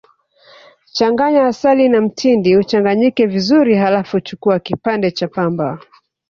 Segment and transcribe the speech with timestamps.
[0.93, 5.79] Changanya asali na mtindi uchanganyike vizuri Halafu chukua kipande cha pamba